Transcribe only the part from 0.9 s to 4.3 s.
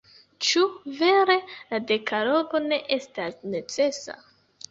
vere la dekalogo ne estas necesa?